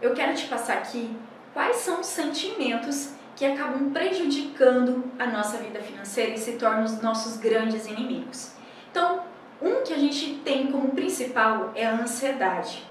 eu 0.00 0.14
quero 0.14 0.34
te 0.34 0.46
passar 0.46 0.78
aqui 0.78 1.16
quais 1.52 1.76
são 1.76 2.00
os 2.00 2.06
sentimentos 2.06 3.14
que 3.34 3.44
acabam 3.44 3.90
prejudicando 3.90 5.04
a 5.18 5.26
nossa 5.26 5.58
vida 5.58 5.80
financeira 5.80 6.32
e 6.32 6.38
se 6.38 6.52
tornam 6.52 6.84
os 6.84 7.00
nossos 7.02 7.36
grandes 7.36 7.86
inimigos. 7.86 8.52
Então, 8.90 9.20
um 9.60 9.82
que 9.82 9.92
a 9.92 9.98
gente 9.98 10.40
tem 10.44 10.66
como 10.70 10.92
principal 10.92 11.72
é 11.74 11.86
a 11.86 11.94
ansiedade. 11.94 12.90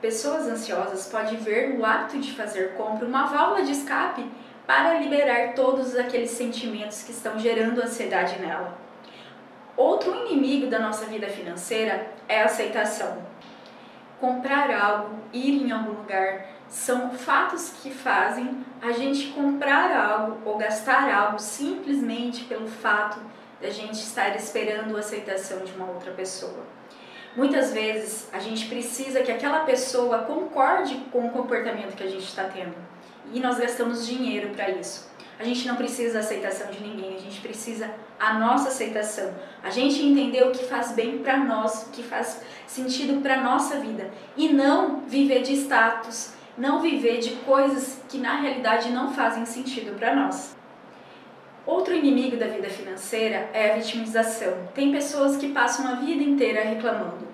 Pessoas 0.00 0.46
ansiosas 0.46 1.06
podem 1.06 1.38
ver 1.38 1.76
no 1.76 1.84
ato 1.84 2.18
de 2.18 2.32
fazer 2.32 2.74
compra 2.74 3.06
uma 3.06 3.26
válvula 3.26 3.64
de 3.64 3.72
escape 3.72 4.24
para 4.66 5.00
liberar 5.00 5.54
todos 5.54 5.96
aqueles 5.96 6.30
sentimentos 6.30 7.02
que 7.02 7.10
estão 7.10 7.38
gerando 7.38 7.82
ansiedade 7.82 8.38
nela. 8.38 8.76
Outro 9.76 10.14
inimigo 10.14 10.66
da 10.66 10.78
nossa 10.78 11.06
vida 11.06 11.28
financeira 11.28 12.10
é 12.28 12.42
a 12.42 12.44
aceitação. 12.44 13.18
Comprar 14.20 14.70
algo, 14.70 15.16
ir 15.32 15.62
em 15.62 15.70
algum 15.70 15.92
lugar, 15.92 16.46
são 16.68 17.10
fatos 17.12 17.72
que 17.82 17.90
fazem 17.90 18.64
a 18.82 18.92
gente 18.92 19.28
comprar 19.28 19.96
algo 19.96 20.38
ou 20.44 20.58
gastar 20.58 21.12
algo 21.12 21.38
simplesmente 21.38 22.44
pelo 22.44 22.68
fato 22.68 23.18
da 23.60 23.70
gente 23.70 23.94
estar 23.94 24.36
esperando 24.36 24.96
a 24.96 25.00
aceitação 25.00 25.64
de 25.64 25.72
uma 25.72 25.86
outra 25.86 26.12
pessoa. 26.12 26.64
Muitas 27.36 27.72
vezes 27.72 28.28
a 28.32 28.38
gente 28.38 28.66
precisa 28.66 29.22
que 29.22 29.30
aquela 29.30 29.60
pessoa 29.60 30.20
concorde 30.20 30.96
com 31.12 31.26
o 31.26 31.30
comportamento 31.30 31.96
que 31.96 32.02
a 32.02 32.10
gente 32.10 32.24
está 32.24 32.44
tendo 32.44 32.74
e 33.32 33.40
nós 33.40 33.58
gastamos 33.58 34.06
dinheiro 34.06 34.50
para 34.50 34.70
isso. 34.70 35.08
A 35.38 35.44
gente 35.44 35.68
não 35.68 35.76
precisa 35.76 36.14
da 36.14 36.20
aceitação 36.20 36.68
de 36.70 36.82
ninguém, 36.82 37.14
a 37.14 37.20
gente 37.20 37.40
precisa 37.40 37.88
a 38.18 38.34
nossa 38.34 38.68
aceitação. 38.68 39.32
A 39.62 39.70
gente 39.70 40.02
entender 40.02 40.42
o 40.42 40.50
que 40.50 40.64
faz 40.64 40.92
bem 40.92 41.18
para 41.18 41.36
nós, 41.36 41.84
o 41.84 41.90
que 41.90 42.02
faz 42.02 42.42
sentido 42.66 43.22
para 43.22 43.40
nossa 43.40 43.78
vida 43.78 44.10
e 44.36 44.48
não 44.48 45.02
viver 45.02 45.42
de 45.42 45.52
status, 45.52 46.32
não 46.56 46.80
viver 46.80 47.18
de 47.18 47.36
coisas 47.36 48.00
que 48.08 48.18
na 48.18 48.40
realidade 48.40 48.90
não 48.90 49.12
fazem 49.12 49.46
sentido 49.46 49.96
para 49.96 50.14
nós. 50.14 50.56
Outro 51.64 51.94
inimigo 51.94 52.36
da 52.36 52.46
vida 52.48 52.68
financeira 52.68 53.48
é 53.52 53.72
a 53.72 53.76
vitimização. 53.76 54.68
Tem 54.74 54.90
pessoas 54.90 55.36
que 55.36 55.50
passam 55.50 55.86
a 55.86 55.96
vida 55.96 56.22
inteira 56.22 56.62
reclamando. 56.62 57.27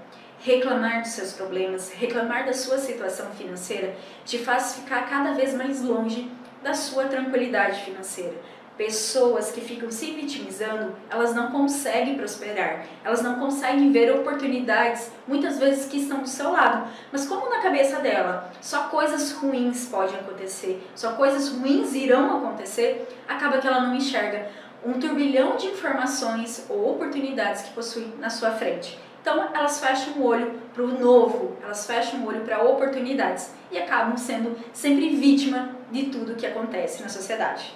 Reclamar 0.44 1.00
dos 1.00 1.12
seus 1.12 1.32
problemas, 1.32 1.90
reclamar 1.90 2.44
da 2.44 2.52
sua 2.52 2.76
situação 2.76 3.30
financeira 3.30 3.96
te 4.26 4.36
faz 4.36 4.74
ficar 4.74 5.08
cada 5.08 5.32
vez 5.32 5.54
mais 5.54 5.80
longe 5.80 6.30
da 6.62 6.74
sua 6.74 7.06
tranquilidade 7.06 7.80
financeira. 7.80 8.34
Pessoas 8.76 9.52
que 9.52 9.62
ficam 9.62 9.90
se 9.90 10.10
vitimizando, 10.10 10.94
elas 11.08 11.34
não 11.34 11.50
conseguem 11.50 12.18
prosperar, 12.18 12.84
elas 13.02 13.22
não 13.22 13.40
conseguem 13.40 13.90
ver 13.90 14.14
oportunidades, 14.14 15.10
muitas 15.26 15.58
vezes 15.58 15.86
que 15.86 15.96
estão 15.96 16.20
do 16.20 16.28
seu 16.28 16.52
lado. 16.52 16.90
Mas 17.10 17.26
como 17.26 17.48
na 17.48 17.62
cabeça 17.62 18.00
dela 18.00 18.52
só 18.60 18.88
coisas 18.88 19.32
ruins 19.32 19.88
podem 19.88 20.16
acontecer, 20.16 20.86
só 20.94 21.12
coisas 21.12 21.48
ruins 21.48 21.94
irão 21.94 22.36
acontecer, 22.36 23.08
acaba 23.26 23.56
que 23.56 23.66
ela 23.66 23.80
não 23.80 23.94
enxerga 23.94 24.50
um 24.84 25.00
turbilhão 25.00 25.56
de 25.56 25.68
informações 25.68 26.66
ou 26.68 26.96
oportunidades 26.96 27.62
que 27.62 27.72
possui 27.72 28.12
na 28.18 28.28
sua 28.28 28.50
frente. 28.50 29.02
Então 29.24 29.48
elas 29.54 29.80
fecham 29.80 30.18
o 30.18 30.26
olho 30.26 30.60
para 30.74 30.82
o 30.82 31.00
novo, 31.00 31.56
elas 31.62 31.86
fecham 31.86 32.20
o 32.20 32.26
olho 32.26 32.42
para 32.42 32.62
oportunidades 32.62 33.52
e 33.72 33.78
acabam 33.78 34.18
sendo 34.18 34.54
sempre 34.70 35.16
vítima 35.16 35.70
de 35.90 36.10
tudo 36.10 36.34
que 36.34 36.46
acontece 36.46 37.02
na 37.02 37.08
sociedade. 37.08 37.74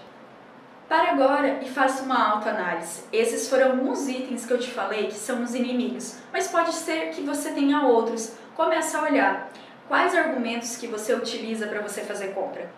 Para 0.86 1.10
agora 1.10 1.60
e 1.62 1.70
faça 1.70 2.02
uma 2.02 2.32
autoanálise. 2.32 3.04
Esses 3.10 3.48
foram 3.48 3.70
alguns 3.70 4.06
itens 4.08 4.44
que 4.44 4.52
eu 4.52 4.58
te 4.58 4.70
falei 4.70 5.06
que 5.06 5.14
são 5.14 5.42
os 5.42 5.54
inimigos, 5.54 6.18
mas 6.30 6.48
pode 6.48 6.74
ser 6.74 7.12
que 7.12 7.22
você 7.22 7.50
tenha 7.52 7.80
outros. 7.80 8.34
Comece 8.54 8.94
a 8.94 9.04
olhar 9.04 9.50
quais 9.88 10.14
argumentos 10.14 10.76
que 10.76 10.86
você 10.86 11.14
utiliza 11.14 11.66
para 11.66 11.80
você 11.80 12.02
fazer 12.02 12.34
compra. 12.34 12.68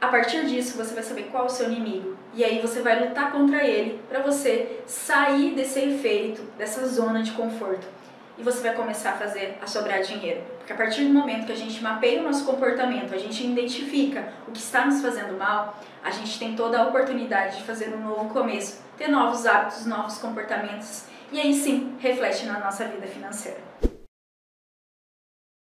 A 0.00 0.06
partir 0.06 0.46
disso, 0.46 0.76
você 0.76 0.94
vai 0.94 1.02
saber 1.02 1.24
qual 1.24 1.44
é 1.44 1.46
o 1.46 1.50
seu 1.50 1.66
inimigo 1.66 2.16
e 2.32 2.44
aí 2.44 2.60
você 2.60 2.80
vai 2.80 3.04
lutar 3.04 3.32
contra 3.32 3.64
ele 3.64 4.00
para 4.08 4.20
você 4.20 4.80
sair 4.86 5.56
desse 5.56 5.80
efeito, 5.80 6.42
dessa 6.56 6.86
zona 6.86 7.20
de 7.20 7.32
conforto 7.32 7.84
e 8.38 8.42
você 8.42 8.60
vai 8.60 8.74
começar 8.74 9.10
a 9.10 9.16
fazer 9.16 9.58
a 9.60 9.66
sobrar 9.66 10.00
dinheiro. 10.02 10.40
Porque 10.58 10.72
a 10.72 10.76
partir 10.76 11.04
do 11.04 11.12
momento 11.12 11.46
que 11.46 11.52
a 11.52 11.56
gente 11.56 11.82
mapeia 11.82 12.20
o 12.20 12.22
nosso 12.22 12.44
comportamento, 12.44 13.12
a 13.12 13.18
gente 13.18 13.44
identifica 13.44 14.32
o 14.46 14.52
que 14.52 14.60
está 14.60 14.86
nos 14.86 15.02
fazendo 15.02 15.36
mal, 15.36 15.76
a 16.04 16.10
gente 16.12 16.38
tem 16.38 16.54
toda 16.54 16.78
a 16.78 16.84
oportunidade 16.84 17.56
de 17.56 17.64
fazer 17.64 17.92
um 17.92 18.00
novo 18.00 18.28
começo, 18.28 18.80
ter 18.96 19.08
novos 19.08 19.46
hábitos, 19.46 19.84
novos 19.84 20.18
comportamentos 20.18 21.06
e 21.32 21.40
aí 21.40 21.52
sim 21.52 21.96
reflete 21.98 22.46
na 22.46 22.60
nossa 22.60 22.84
vida 22.84 23.06
financeira. 23.08 23.58